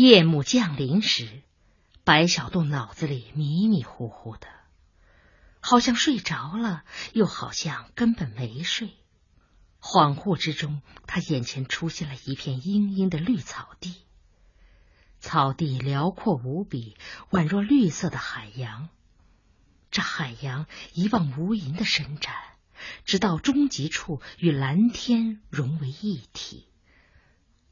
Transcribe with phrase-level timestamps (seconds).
[0.00, 1.42] 夜幕降临时，
[2.04, 4.46] 白小洞脑子里迷迷糊糊的，
[5.58, 8.90] 好像睡着了，又好像根本没睡。
[9.82, 13.96] 恍惚之中，他眼前出现了一片茵茵的绿草地，
[15.18, 16.96] 草地辽阔无比，
[17.30, 18.90] 宛若绿色的海洋。
[19.90, 22.36] 这海洋一望无垠的伸展，
[23.04, 26.67] 直到终极处与蓝天融为一体。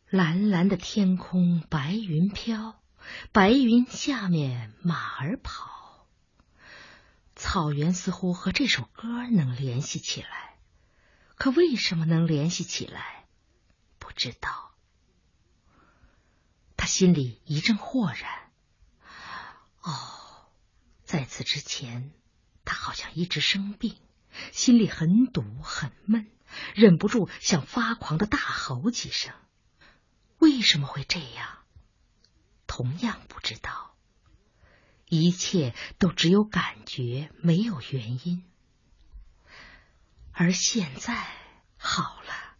[0.09, 2.81] 蓝蓝的天空，白云飘，
[3.33, 6.07] 白云下面马儿跑。
[7.35, 10.59] 草原似乎和这首歌能联系起来，
[11.35, 13.27] 可为什么能联系起来？
[13.99, 14.71] 不知道。
[16.77, 18.51] 他心里一阵豁然。
[19.83, 20.13] 哦。
[21.03, 22.13] 在此之前，
[22.65, 23.97] 他好像一直生病，
[24.53, 26.31] 心里很堵很闷，
[26.75, 29.35] 忍不住想发狂的大吼几声。
[30.39, 31.49] 为什么会这样？
[32.67, 33.95] 同样不知道。
[35.09, 38.45] 一切都只有感觉，没有原因。
[40.33, 41.27] 而现在
[41.77, 42.57] 好了，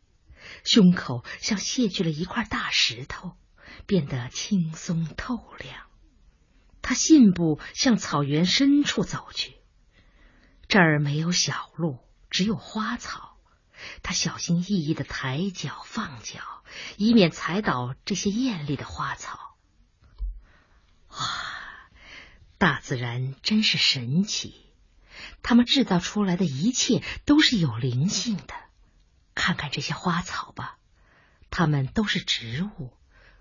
[0.65, 3.37] 胸口像卸去了一块大石头，
[3.87, 5.87] 变得轻松透亮。
[6.83, 9.57] 他信步向草原深处走去，
[10.69, 11.99] 这儿没有小路，
[12.31, 13.36] 只有花草。
[14.03, 16.41] 他小心翼翼的抬脚放脚，
[16.97, 19.57] 以免踩倒这些艳丽的花草。
[21.09, 21.19] 哇，
[22.59, 24.55] 大自然真是神奇！
[25.43, 28.55] 他们制造出来的一切都是有灵性的。
[29.35, 30.79] 看看这些花草吧，
[31.51, 32.93] 它们都是植物，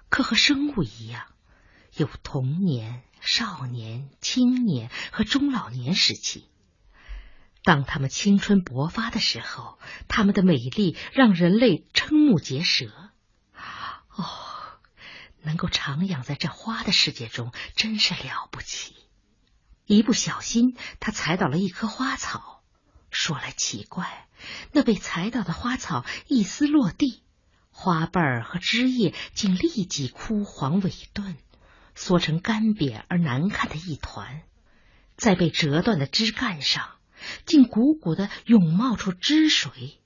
[0.09, 1.25] 可和生物一样，
[1.95, 3.03] 有童年。
[3.27, 6.47] 少年、青年和中老年时期，
[7.65, 12.85] 当他们青春勃发的时候，他们的美丽让人类瞠目结舌。
[14.15, 14.23] 哦，
[15.41, 18.95] 能够徜徉在这花的世界中，真是了不起。
[19.87, 22.63] 一不小心，他踩倒了一棵花草。
[23.09, 24.27] 说来奇怪，
[24.71, 27.23] 那被踩倒的花草一丝落地，
[27.71, 31.35] 花瓣儿和枝叶竟立即枯黄萎顿。
[31.95, 34.43] 缩成干瘪而难看的一团，
[35.15, 36.94] 在被折断的枝干上，
[37.45, 39.99] 竟鼓鼓的涌冒出汁水。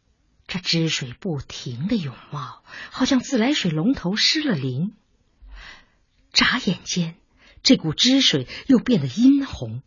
[0.47, 4.93] 这汁水不停的涌冒，好像自来水龙头失了灵。
[6.33, 7.15] 眨眼间，
[7.61, 9.83] 这股汁水又变得殷红，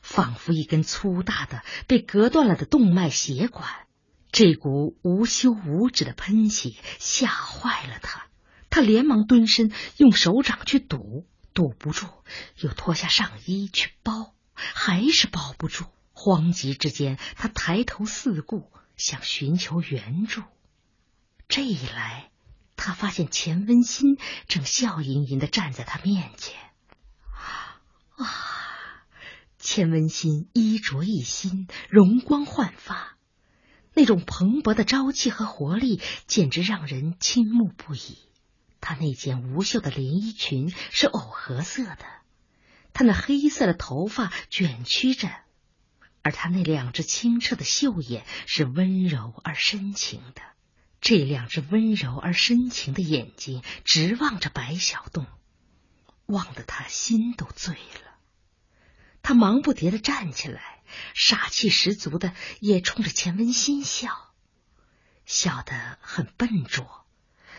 [0.00, 3.68] 仿佛一根粗大的被割断了的动脉血管。
[4.32, 8.26] 这股无休无止的喷血吓坏了他。
[8.70, 12.06] 他连忙蹲身，用手掌去堵，堵不住，
[12.60, 15.84] 又脱下上衣去包，还是包不住。
[16.22, 20.42] 慌急之间，他抬头四顾，想寻求援助。
[21.48, 22.28] 这一来，
[22.76, 26.58] 他发现钱温馨正笑吟吟的站在他面前。
[28.18, 28.26] 啊，
[29.58, 33.16] 钱温馨衣着一新，容光焕发，
[33.94, 38.18] 那种蓬勃的朝气和活力，简直让人倾慕不已。
[38.82, 42.04] 她那件无袖的连衣裙是藕荷色的，
[42.92, 45.30] 她那黑色的头发卷曲着，
[46.22, 50.42] 而他那两只清澈的秀眼是温柔而深情的。
[51.00, 55.26] 这两只温柔而深情的眼睛直望着白小洞，
[56.26, 58.18] 望得他心都醉了。
[59.22, 60.82] 他忙不迭的站起来，
[61.14, 64.34] 傻气十足的也冲着钱文新笑，
[65.24, 67.06] 笑得很笨拙。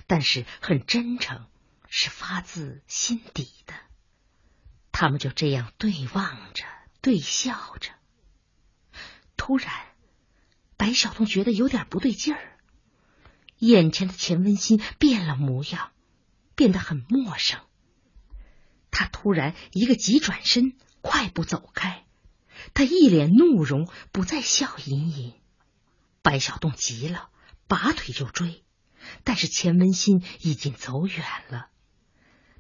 [0.08, 1.48] 但是很真诚，
[1.88, 3.74] 是发自心底的。
[4.92, 6.66] 他们就这样对望着，
[7.02, 7.92] 对笑着。
[9.44, 9.74] 突然，
[10.78, 12.60] 白小东觉得有点不对劲儿，
[13.58, 15.90] 眼前的钱文新变了模样，
[16.54, 17.60] 变得很陌生。
[18.92, 22.06] 他突然一个急转身，快步走开。
[22.76, 25.34] 他一脸怒容，不再笑吟吟。
[26.22, 27.30] 白小东急了，
[27.68, 28.64] 拔腿就追。
[29.24, 31.70] 但是钱文新已经走远了，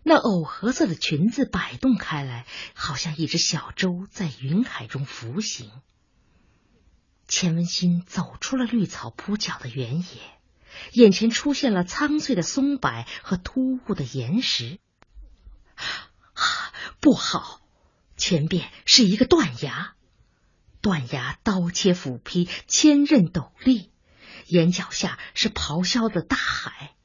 [0.02, 5.70] 那藕荷色的裙子摆动开来，好像一只小舟在云海中浮行。
[7.32, 10.06] 钱文新走出了绿草铺脚的原野，
[10.92, 14.80] 眼前出现了苍翠的松柏和突兀的岩石。
[16.34, 17.62] 啊， 不好！
[18.18, 19.94] 前边是一个断崖，
[20.82, 23.90] 断崖刀切斧劈，千仞陡立。
[24.48, 26.96] 眼脚下是咆哮的大海，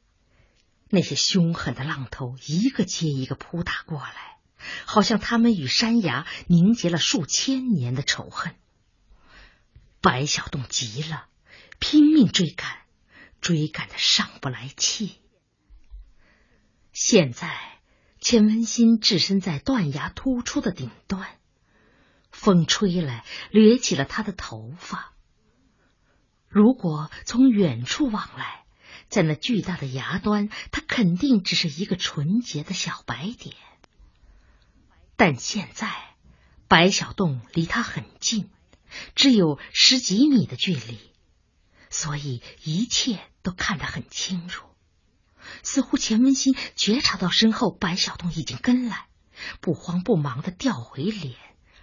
[0.89, 4.39] 那些凶狠的浪头一个接一个扑打过来，
[4.87, 8.57] 好像他们与山崖凝结了数千年的仇恨。
[10.01, 11.27] 白小洞急了，
[11.79, 12.83] 拼命追赶，
[13.41, 15.21] 追赶的上不来气。
[16.93, 17.59] 现在
[18.21, 21.39] 钱文新置身在断崖突出的顶端，
[22.31, 25.13] 风吹来，掠起了他的头发。
[26.49, 28.65] 如果从远处望来，
[29.09, 33.55] 在那巨大的崖端，他肯定只是一个纯洁的小白点。
[35.17, 35.93] 但现在，
[36.69, 38.51] 白小洞离他很近，
[39.15, 40.99] 只有十几米的距离，
[41.91, 44.67] 所以一切都看得很清楚。
[45.63, 49.07] 似乎钱文新觉察到身后白小洞已经跟来，
[49.61, 51.35] 不慌不忙的调回脸，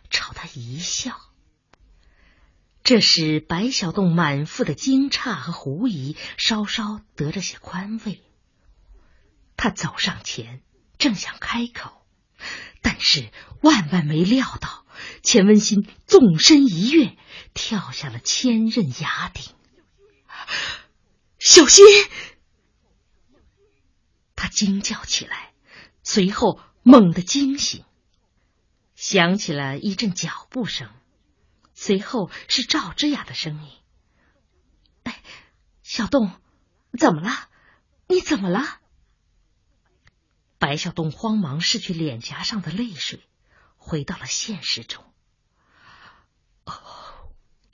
[0.09, 1.19] 朝他一笑。
[2.83, 8.21] 这使白小洞满腹的惊诧和狐疑稍稍得了些宽慰。
[9.55, 10.61] 他走上前，
[10.97, 12.05] 正想开口，
[12.81, 13.31] 但是
[13.61, 14.82] 万万没料到，
[15.23, 17.17] 钱文新纵身一跃，
[17.53, 19.45] 跳下了千仞崖顶。
[21.39, 21.85] 小心！
[24.35, 25.53] 他惊叫起来，
[26.03, 27.85] 随后猛地惊醒，
[28.95, 30.89] 响起了一阵脚步声，
[31.73, 33.71] 随后是赵之雅的声音
[35.03, 35.23] ：“哎，
[35.83, 36.31] 小洞，
[36.99, 37.49] 怎么了？
[38.07, 38.81] 你怎么了？”
[40.59, 43.21] 白小洞慌忙拭去脸颊上的泪水，
[43.77, 45.05] 回到了现实中。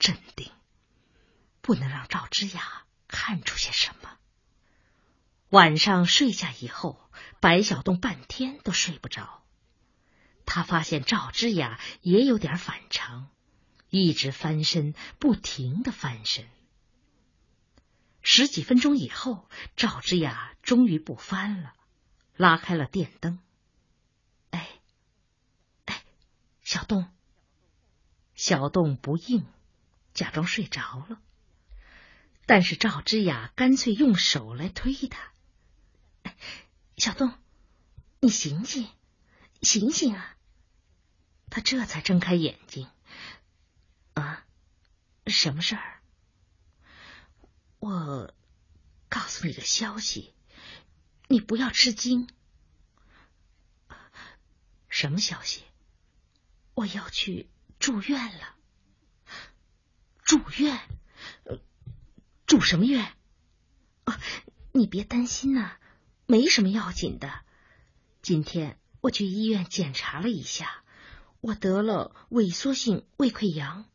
[0.00, 0.50] 镇定，
[1.60, 4.16] 不能让赵之雅看出些什么。
[5.50, 6.98] 晚上睡下以后，
[7.38, 9.42] 白小洞半天都睡不着。
[10.46, 13.28] 他发现赵之雅也有点反常，
[13.90, 16.48] 一直翻身，不停的翻身。
[18.22, 21.74] 十几分钟以后，赵之雅终于不翻了，
[22.36, 23.38] 拉开了电灯。
[24.50, 24.66] 哎，
[25.84, 26.02] 哎，
[26.62, 27.12] 小洞，
[28.34, 29.46] 小洞不应，
[30.14, 31.20] 假装睡着了。
[32.46, 35.32] 但是赵之雅干脆用手来推他。
[36.96, 37.32] 小东，
[38.20, 38.88] 你醒醒，
[39.62, 40.36] 醒醒啊！
[41.48, 42.88] 他这才睁开眼睛。
[44.14, 44.44] 啊，
[45.26, 46.02] 什么事儿？
[47.78, 48.34] 我
[49.08, 50.34] 告诉你个消息，
[51.28, 52.28] 你不要吃惊。
[54.88, 55.62] 什么消息？
[56.74, 57.48] 我要去
[57.78, 58.56] 住院了。
[60.30, 60.78] 住院？
[62.46, 63.12] 住什么院？
[64.04, 64.20] 啊，
[64.70, 65.76] 你别担心呐。
[66.26, 67.40] 没什么要紧的。
[68.22, 70.84] 今天我去医院检查了一下，
[71.40, 73.86] 我得了萎缩性胃溃疡，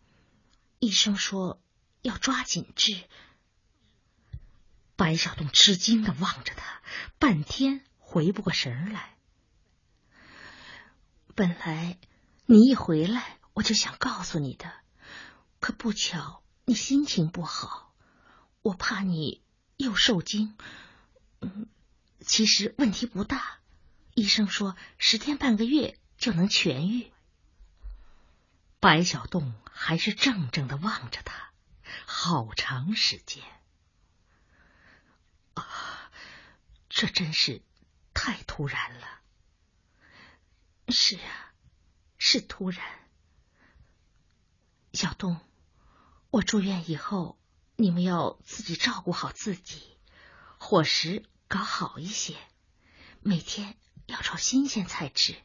[0.80, 1.62] 医生说
[2.02, 3.02] 要抓紧治。
[4.98, 6.82] 白小洞吃惊的望着他，
[7.18, 9.16] 半天回不过神来。
[11.34, 11.98] 本来
[12.46, 14.70] 你一回来，我就想告诉你的，
[15.66, 17.92] 可不巧你心情不好，
[18.62, 19.42] 我怕你
[19.78, 20.56] 又受惊。
[21.42, 21.68] 嗯。
[22.22, 23.62] 其实问题不大，
[24.14, 27.12] 医生说十天半个月就能痊愈。
[28.80, 31.52] 白小洞还是怔怔的望着他，
[32.06, 33.44] 好长时间。
[35.56, 36.12] 啊，
[36.90, 37.64] 这真是
[38.14, 39.08] 太突然了。
[40.90, 41.54] 是啊，
[42.20, 42.86] 是突然。
[44.94, 45.42] 小洞，
[46.36, 47.40] 我住院以后，
[47.78, 49.82] 你们要自己照顾好自己，
[50.58, 51.24] 伙食。
[51.48, 52.36] 搞好一些，
[53.22, 53.78] 每天
[54.08, 55.36] 要炒新鲜菜吃，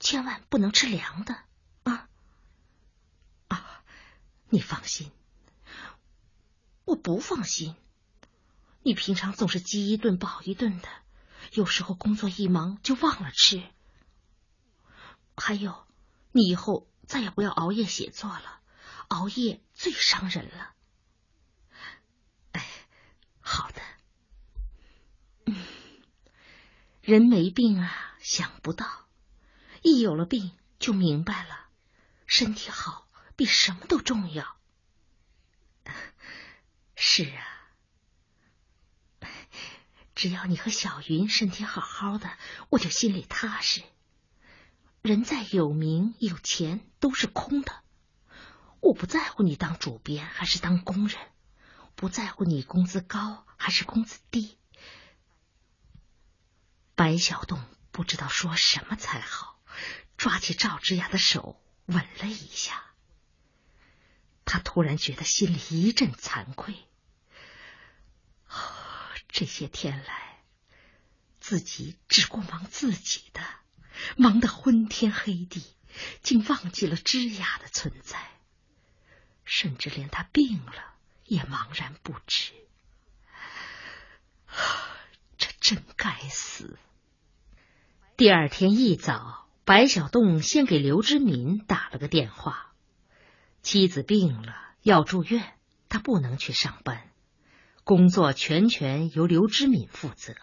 [0.00, 1.38] 千万不能吃凉的
[1.84, 2.08] 啊！
[3.46, 3.84] 啊，
[4.50, 5.12] 你放心，
[6.84, 7.76] 我不放心。
[8.82, 10.88] 你平常总是饥一顿饱一顿的，
[11.52, 13.62] 有时候工作一忙就忘了吃。
[15.36, 15.86] 还有，
[16.32, 18.60] 你以后再也不要熬夜写作了，
[19.08, 20.74] 熬夜最伤人了。
[22.52, 22.66] 哎，
[23.40, 23.82] 好的。
[25.46, 25.56] 嗯
[27.02, 29.06] 人没病啊，想不到；
[29.82, 31.68] 一有了病，就明白了。
[32.26, 34.56] 身体好比什么都重要。
[36.96, 37.46] 是啊，
[40.16, 42.36] 只要你和小云身体好好的，
[42.70, 43.82] 我就心里踏实。
[45.02, 47.84] 人再有名有钱都是空的。
[48.80, 51.18] 我不在乎你当主编还是当工人，
[51.94, 54.58] 不在乎你工资高还是工资低。
[56.94, 59.60] 白小栋不知道说什么才好，
[60.16, 62.84] 抓起赵之雅的手吻了一下。
[64.44, 66.74] 他突然觉得心里一阵惭愧，
[69.28, 70.44] 这些天来，
[71.40, 73.42] 自己只顾忙自己的，
[74.16, 75.74] 忙得昏天黑地，
[76.22, 78.35] 竟忘记了之雅的存在，
[79.46, 82.52] 甚至连他病了也茫然不知。
[85.38, 86.78] 这真该死！
[88.16, 92.72] 第二天一早，白小栋先给刘知民打了个电话。
[93.62, 97.10] 妻子病了，要住院，他不能去上班，
[97.84, 100.34] 工作全权由刘知敏负责。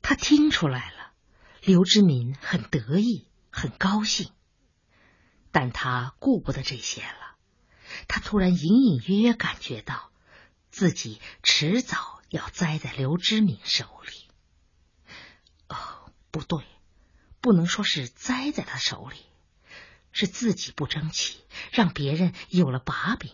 [0.00, 1.12] 他听出来了，
[1.62, 4.30] 刘知敏很得意，很高兴，
[5.50, 7.27] 但他顾不得这些了。
[8.06, 10.10] 他突然隐隐约约感觉到，
[10.70, 14.28] 自己迟早要栽在刘知敏手里。
[15.68, 16.64] 哦，不对，
[17.40, 19.18] 不能说是栽在他手里，
[20.12, 21.40] 是自己不争气，
[21.72, 23.32] 让别人有了把柄。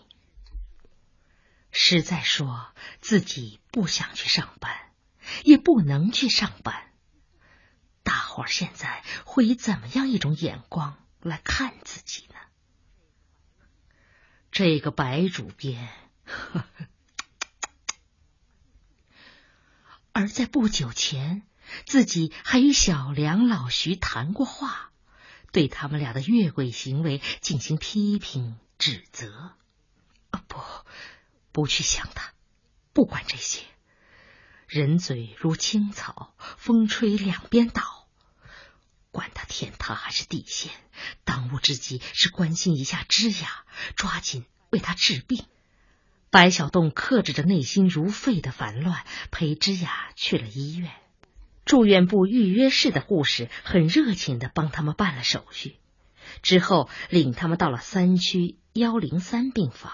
[1.71, 4.93] 实在说自己不想去上班，
[5.43, 6.93] 也不能去上班。
[8.05, 12.37] 大伙儿现在会以怎么样一种眼光来看自己呢？
[14.55, 15.89] 这个白主编，
[20.13, 21.43] 而在不久前。
[21.87, 24.93] 自己还与小梁、老徐谈过话，
[25.51, 29.57] 对他们俩的越轨行为进行批评指责。
[30.31, 30.61] 啊，不，
[31.51, 32.33] 不去想他，
[32.93, 33.65] 不管这些。
[34.69, 38.04] 人嘴如青草，风吹两边倒。
[39.15, 40.73] 管他天塌还是地陷，
[41.25, 45.47] 当务之急是关心一下芝雅，抓紧为他治病。
[46.31, 50.91] 白小栋克制着内心如沸的烦乱，陪芝雅去了医院。
[51.65, 55.77] 住院部预约室的护士很热情的帮他们办了手续，
[56.43, 59.93] 之后领他们到了三区幺零三病房。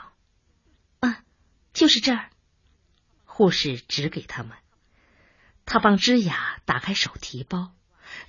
[1.00, 1.23] 啊，
[1.75, 2.31] 就是这儿。
[3.27, 4.57] 护士指给他们，
[5.67, 7.73] 他帮芝雅打开手提包，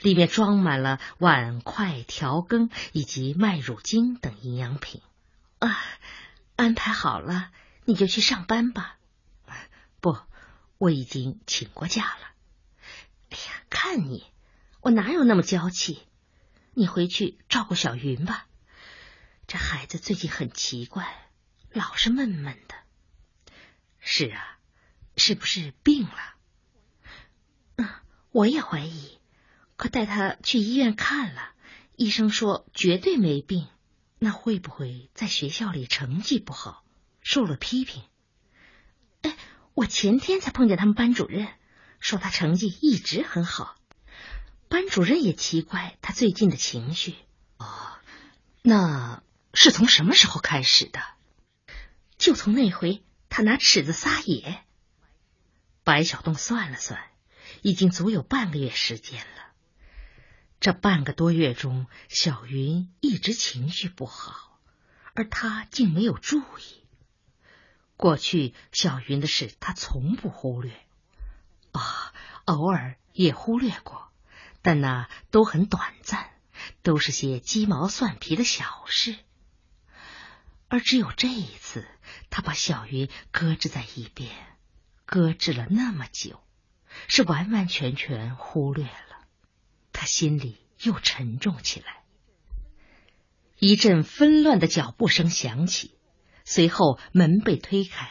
[0.02, 5.02] 里面装满了碗筷、调羹以及麦乳精等营养品。
[5.60, 5.80] 啊，
[6.56, 7.52] 安排好了，
[7.86, 8.98] 你就去上班吧。
[10.00, 10.18] 不，
[10.78, 12.32] 我已经请过假了。
[13.30, 14.26] 哎呀，看你，
[14.82, 16.02] 我哪有那么娇气？
[16.74, 18.48] 你回去照顾小云吧。
[19.46, 21.30] 这孩子最近很奇怪，
[21.72, 22.76] 老是闷闷的。
[24.00, 24.58] 是啊，
[25.16, 26.36] 是不是病了？
[27.76, 27.90] 嗯，
[28.32, 29.20] 我也怀疑。
[29.82, 31.54] 可带他去医院看了，
[31.96, 33.68] 医生说绝对没病。
[34.20, 36.86] 那会不会在学校里成绩不好，
[37.24, 38.04] 受了批评？
[39.24, 39.36] 哎，
[39.74, 41.48] 我前天才碰见他们班主任。
[42.00, 43.76] 说他成绩一直很好，
[44.70, 47.16] 班主任也奇怪他最近的情绪。
[47.58, 47.66] 哦，
[48.62, 49.24] 那
[49.56, 51.02] 是从什么时候开始的？
[52.20, 54.64] 就从那回他拿尺子撒野。
[55.84, 57.02] 白小栋算了算，
[57.64, 59.48] 已经足有半个月时间了。
[60.62, 64.60] 这半个多月中，小云一直情绪不好，
[65.16, 66.84] 而他竟没有注意。
[67.98, 70.72] 过去小云的事，他从不忽略。
[71.72, 72.14] 啊，
[72.46, 74.12] 偶尔也忽略过，
[74.62, 76.30] 但那都很短暂，
[76.84, 79.18] 都是些鸡毛蒜皮的小事。
[80.68, 81.88] 而只有这一次，
[82.30, 84.30] 他把小云搁置在一边，
[85.08, 86.40] 搁置了那么久，
[87.08, 89.11] 是完完全全忽略了。
[90.02, 92.02] 他心里又沉重起来。
[93.60, 95.94] 一阵纷乱的脚步声响起，
[96.44, 98.10] 随后门被推开，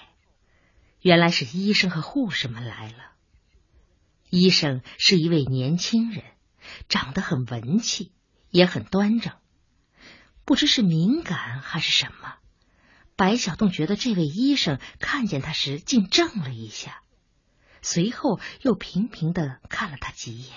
[1.00, 3.10] 原来是医生和护士们来了。
[4.28, 6.22] 医生是一位年轻人，
[6.88, 8.12] 长得很文气，
[8.50, 9.32] 也很端正。
[10.44, 12.36] 不知是敏感还是什么，
[13.16, 17.02] 白小栋觉得这位医生看见他时竟怔了一下，
[17.82, 20.56] 随后又平平的看了他几眼，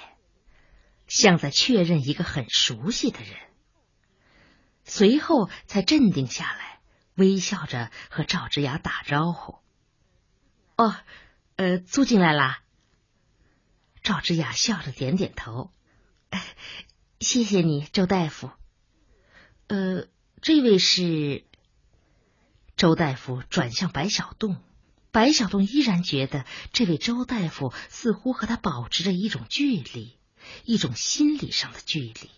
[1.13, 3.38] 像在确认一个很熟悉的人，
[4.84, 6.79] 随后才镇定下来，
[7.13, 9.60] 微笑着和赵之雅打招呼
[10.75, 10.96] ：“哦，
[11.55, 12.63] 呃，租进来啦。”
[14.01, 15.72] 赵之雅笑着点点头，
[17.20, 18.50] 谢谢你，周大夫。
[19.67, 20.08] 呃，
[20.41, 21.46] 这位是
[22.75, 24.58] 周大夫，转向白小栋。
[25.12, 30.17] 白小栋依然觉得这位周大夫似乎和他保持着一种距离，
[30.65, 32.29] 一种心理上的距离，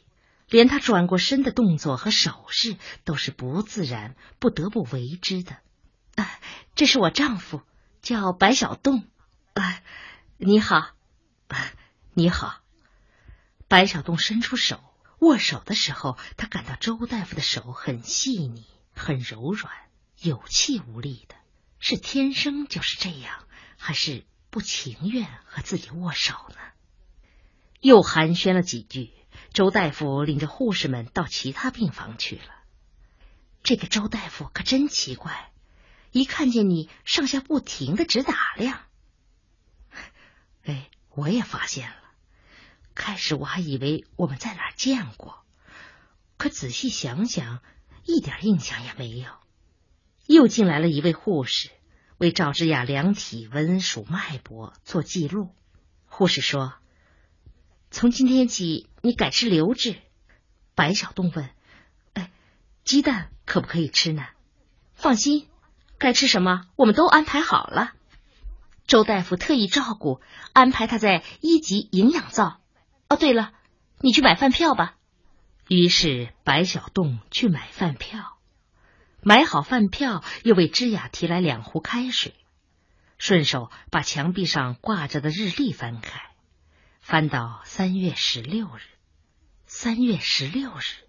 [0.49, 5.57] 连他转过身的动作和手势都是不自然，不得不为之的。
[6.15, 6.39] 啊，
[6.75, 7.61] 这是我丈夫，
[8.01, 9.05] 叫白小栋。
[9.53, 9.81] 啊，
[10.37, 10.91] 你好。
[11.47, 11.71] 啊
[12.17, 12.61] 你好，
[13.67, 14.81] 白小栋伸出手
[15.19, 19.73] 握手的时候，他感到周大夫的手很细腻、很柔软、
[20.21, 21.35] 有气无力的，
[21.77, 23.45] 是天生就是这样，
[23.77, 26.55] 还是不情愿和自己握手呢？
[27.81, 29.11] 又寒暄了几句，
[29.53, 32.55] 周大夫领着护士们到其他病房去了。
[33.63, 35.51] 这个周大夫可真奇怪，
[36.11, 38.79] 一看见你，上下不停的直打量。
[40.63, 40.89] 哎。
[41.17, 41.95] 我也发现了，
[42.93, 45.45] 开始我还以为我们在哪见过，
[46.35, 47.61] 可仔细想想，
[48.03, 49.31] 一点印象也没有。
[50.25, 51.71] 又进来了一位护士，
[52.17, 55.55] 为赵之雅量体温、数脉搏、做记录。
[56.05, 56.73] 护士说
[57.95, 59.95] ：“从今天起，你改吃流质。”
[60.75, 61.49] 白小洞问
[62.11, 62.29] ：“哎，
[62.83, 64.25] 鸡蛋可不可以吃呢？”
[64.95, 65.47] 放心，
[65.97, 67.93] 该吃什么我们都安排好了。
[68.85, 70.19] 周大夫特意照顾，
[70.51, 72.59] 安排他在一级营养灶。
[73.07, 73.53] 哦，对了，
[74.01, 74.97] 你去买饭票吧。
[75.69, 78.35] 于是白小洞去买饭票，
[79.21, 82.33] 买好饭票，又为芝雅提来两壶开水，
[83.17, 86.34] 顺手把墙壁上挂着的日历翻开，
[87.05, 88.81] 翻到三月十六日。
[89.67, 91.05] 三月十六日。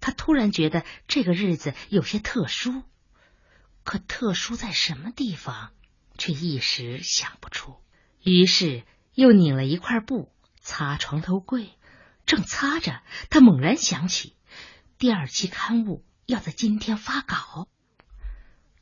[0.00, 2.82] 他突然觉得这个日子有些特殊，
[3.84, 5.72] 可特殊在什么地方，
[6.16, 7.76] 却一时想不出。
[8.22, 11.76] 于是又拧了一块布擦床头柜，
[12.24, 14.34] 正擦着，他猛然想起
[14.96, 17.68] 第二期刊物要在今天发稿，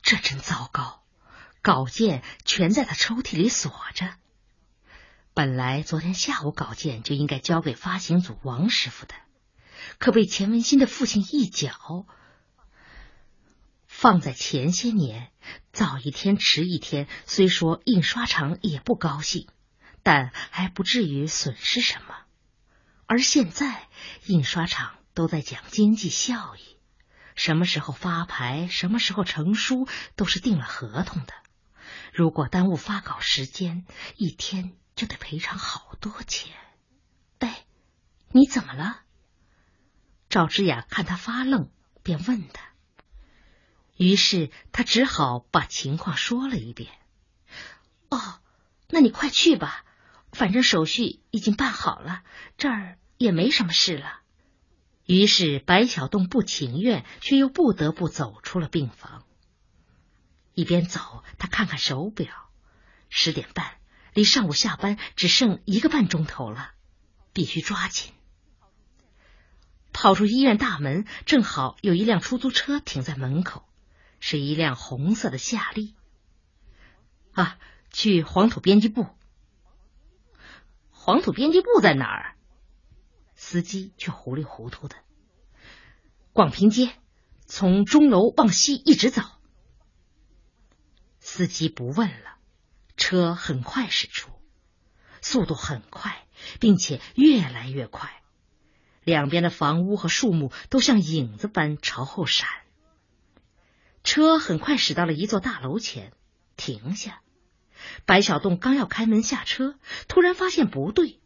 [0.01, 1.03] 这真糟糕！
[1.61, 4.15] 稿件全在他抽屉里锁着。
[5.35, 9.17] 本来昨天下午稿件就应该交给发行组王师傅的。
[9.99, 12.07] 可被钱文新的父亲一搅，
[13.89, 15.33] 放在前些年，
[15.73, 19.49] 早一天迟一天，虽说印刷厂也不高兴，
[20.05, 22.15] 但还不至于损失什么。
[23.07, 23.89] 而现在，
[24.27, 26.79] 印刷厂都在讲经济效益，
[27.35, 31.35] 什么时候发牌，什么时候成书，都是定了合同的。
[32.13, 33.85] 如果耽误发稿时间，
[34.17, 36.55] 一天就得赔偿好多钱。
[37.39, 37.65] 哎，
[38.31, 39.03] 你怎么了？
[40.29, 41.71] 赵之雅看他发愣，
[42.03, 42.71] 便问他。
[43.97, 46.91] 于是他只好把情况说了一遍。
[48.09, 48.41] 哦，
[48.89, 49.85] 那你快去吧，
[50.33, 52.23] 反正手续已经办好了，
[52.57, 54.21] 这儿也没什么事了。
[55.07, 59.25] 于是白小栋不情愿，却又不得不走出了病房。
[60.55, 62.51] 一边走，他看看手表，
[63.11, 63.79] 十点半，
[64.15, 66.71] 离上午下班只剩一个半钟头了，
[67.33, 68.13] 必须抓紧。
[69.93, 73.65] 跑出医院大门，正好有一辆出租车停在门口，
[74.21, 75.95] 是一辆红色的夏利。
[77.33, 77.59] 啊，
[77.91, 79.07] 去黄土编辑部。
[80.91, 82.37] 黄土编辑部在哪儿？
[83.35, 84.97] 司机却糊里糊涂的。
[86.33, 86.91] 广平街，
[87.47, 89.23] 从钟楼往西一直走。
[91.21, 92.34] 司机不问了，
[92.97, 94.31] 车很快驶出，
[95.21, 96.27] 速度很快，
[96.61, 98.23] 并且越来越快。
[99.03, 102.49] 两边的房屋和树木都像影子般朝后闪。
[104.03, 106.13] 车很快驶到了一座大楼前，
[106.57, 107.21] 停下。
[108.07, 109.79] 白小洞刚要开门下车，
[110.09, 111.21] 突然发现不对，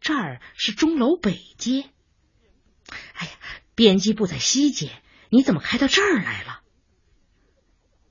[0.00, 1.88] 这儿是钟楼北街。
[3.14, 3.32] 哎呀，
[3.74, 4.90] 编辑部在西街，
[5.30, 6.60] 你怎么开到这儿来了？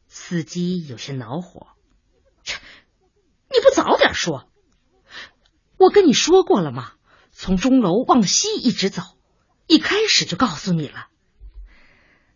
[0.07, 1.67] 司机有些恼火：“，
[3.83, 4.49] 早点说！
[5.75, 6.93] 我跟你说过了吗？”
[7.35, 9.01] 从钟楼往西一直走，
[9.67, 11.07] 一开始就告诉你了。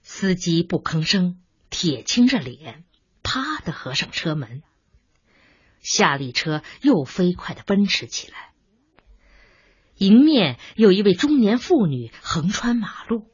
[0.02, 2.84] 司机不吭声，铁青着脸，
[3.24, 4.62] 啪的合上车门。
[5.80, 8.52] 夏利车又飞快的奔驰起来。
[9.96, 13.32] 迎面有一位中年妇女横穿马路，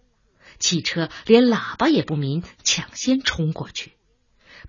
[0.59, 3.93] 汽车连喇叭也不鸣，抢先冲过去，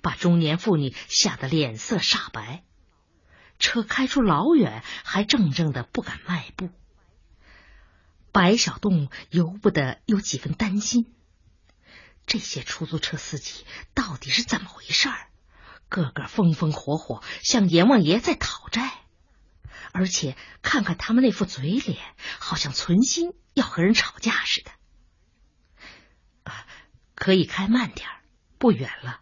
[0.01, 2.65] 把中年妇女吓得脸色煞白。
[3.59, 6.71] 车开出老远，还怔怔的不敢迈步。
[8.33, 11.15] 白小洞由不得有几分担心，
[12.27, 13.65] 这些出租车司机
[13.95, 15.29] 到底是怎么回事儿？
[15.89, 18.91] 个个风风火火，向阎王爷在讨债，
[19.93, 21.99] 而且看看他们那副嘴脸，
[22.41, 24.73] 好像存心要和人吵架似的。
[26.43, 26.67] 啊，
[27.15, 28.21] 可以开慢点儿，
[28.59, 29.21] 不远了，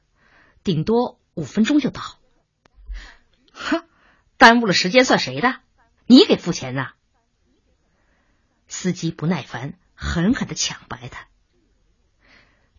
[0.65, 2.01] 顶多五分钟就到。
[3.53, 3.85] 哼，
[4.43, 5.61] 耽误了时间算谁的？
[6.07, 6.95] 你给付钱呐？
[8.67, 11.29] 司机不耐烦，狠狠的抢白他。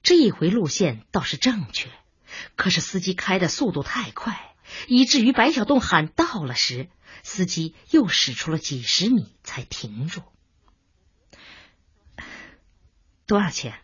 [0.02, 1.89] 这一回路线倒是正确，
[2.58, 4.54] 可是司机开的速度太快，
[4.89, 6.89] 以至于白小洞喊到了时，
[7.23, 10.21] 司机又驶出了几十米才停住。
[13.26, 13.80] 多少钱？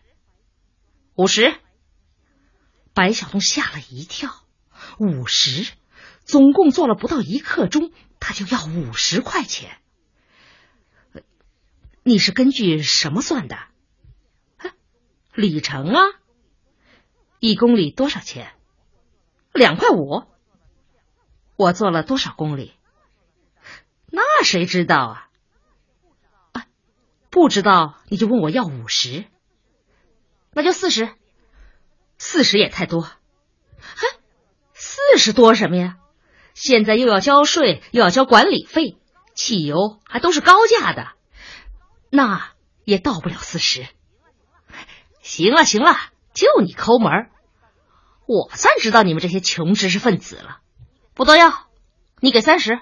[1.14, 1.58] 五十。
[2.92, 4.44] 白小洞吓了一跳，
[4.98, 5.72] 五十，
[6.30, 7.90] 总共坐了不到一刻钟，
[8.20, 9.78] 他就要五十块钱。
[12.04, 13.56] 你是根据什么算的？
[13.56, 14.70] 啊
[15.34, 16.02] 里程啊，
[17.40, 18.52] 一公里多少钱？
[19.52, 20.22] 两块五。
[21.56, 22.74] 我做了多少公里？
[24.06, 25.28] 那谁知道
[26.52, 26.66] 啊？
[27.28, 29.24] 不知道你就问我要五十，
[30.52, 31.12] 那就四十。
[32.18, 33.18] 四十也太多，哼，
[34.74, 35.96] 四十多什么呀？
[36.54, 38.96] 现在又要交税，又要交管理费，
[39.34, 41.12] 汽油还都是高价的，
[42.10, 42.52] 那
[42.84, 43.86] 也到不了四十。
[45.22, 45.96] 行了行了，
[46.34, 47.30] 就你抠门
[48.26, 50.60] 我算知道你们这些穷知识分子了。
[51.14, 51.68] 不多要，
[52.20, 52.80] 你给三十，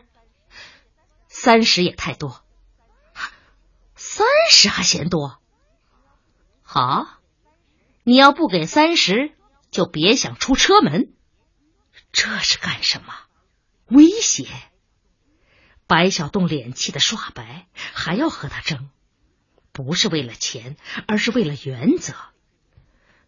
[1.26, 2.42] 三十也太多，
[3.94, 5.38] 三十还嫌多？
[6.62, 7.06] 好。
[8.04, 9.32] 你要不给三十，
[9.70, 11.12] 就别想出车门。
[12.10, 13.12] 这是干什么？
[13.88, 14.46] 威胁！
[15.86, 18.90] 白小洞脸气的刷白，还要和他争，
[19.72, 22.14] 不是为了钱，而是为了原则。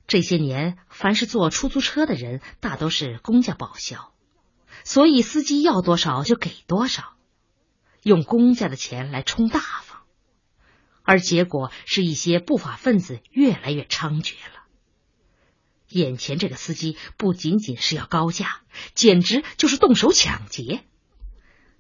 [0.06, 4.12] 这些年，凡是坐出租车的人，大都是公家报销，
[4.84, 7.14] 所以司机要多少就给多少，
[8.02, 10.02] 用公家的钱来充大方，
[11.02, 14.59] 而结果是一些不法分子越来越猖獗了。
[15.90, 18.61] 眼前这个司机不仅仅是要高价，
[18.94, 20.85] 简直就是动手抢劫。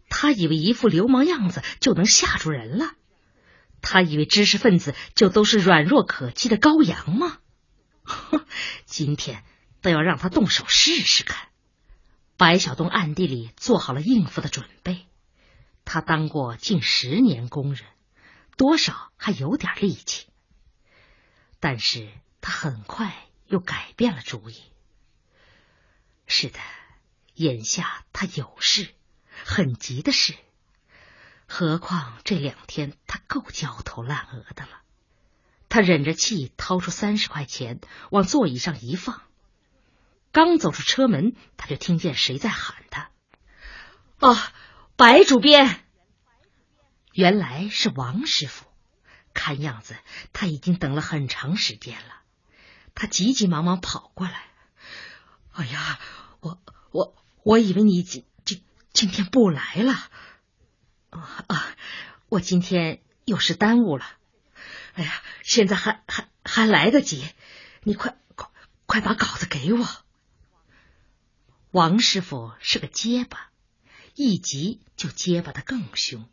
[0.08, 2.92] 他以为一副流氓样子就能吓住人了？
[3.80, 7.38] 他以为知识分子就都是软弱可欺的羔羊吗？
[8.02, 8.44] 哼，
[8.84, 9.44] 今天
[9.80, 11.48] 都要让他动手试试看。
[12.36, 15.06] 白小东暗地里做好了应付的准备。
[15.84, 17.84] 他当过近十年工人，
[18.56, 20.26] 多少还有点力气。
[21.60, 22.08] 但是
[22.40, 23.29] 他很快。
[23.50, 24.62] 又改变了主意。
[26.26, 26.60] 是的，
[27.34, 28.88] 眼下他有事，
[29.44, 30.36] 很急的事。
[31.48, 34.80] 何况这两天他够焦头烂额的了。
[35.68, 39.20] 他忍着气掏出三十块钱，往座椅上一放。
[40.30, 43.10] 刚走出车门，他就听见谁在喊他
[44.20, 44.36] ：“哦，
[44.94, 45.84] 白主编！”
[47.12, 48.64] 原来是王师傅。
[49.34, 49.96] 看样子
[50.32, 52.19] 他已经等了很长时间了。
[52.94, 54.44] 他急急忙忙跑过来，
[55.52, 55.98] 哎呀，
[56.40, 59.92] 我我我以为你今今今天不来了，
[61.10, 61.76] 啊啊，
[62.28, 64.04] 我今天有事耽误了，
[64.94, 67.24] 哎呀，现在还还还来得及，
[67.82, 68.50] 你快快
[68.86, 69.88] 快把稿子给我。
[71.70, 73.50] 王师傅是个结巴，
[74.14, 76.28] 一急就结巴的更凶。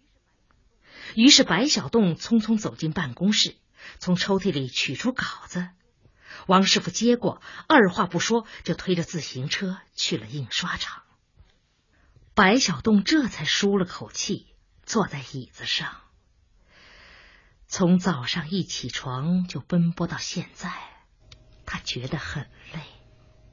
[1.13, 3.55] 于是白小洞匆匆走进办公室，
[3.99, 5.69] 从抽屉里取出稿子。
[6.45, 11.03] 王师傅接过，二话不说就推着自行车去了印刷厂。
[12.33, 14.47] 白小栋这才舒了口气，
[14.83, 15.95] 坐在椅子上。
[17.67, 20.71] 从早上一起床就奔波到现在，
[21.65, 22.81] 他觉得很累。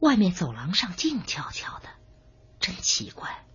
[0.01, 1.89] 外面走廊上静悄悄的，
[2.61, 3.47] 真奇怪。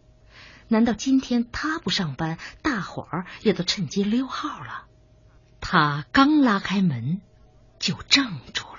[0.68, 4.86] 难道今天他不上班，大伙儿也都趁机溜号了？
[5.62, 7.22] 他刚拉开门，
[7.80, 8.79] 就怔住了。